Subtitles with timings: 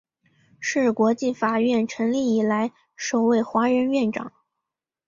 [0.59, 4.33] 是国际法院成立以来首位华人院长。